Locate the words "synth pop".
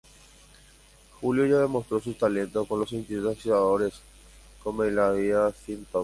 5.63-5.99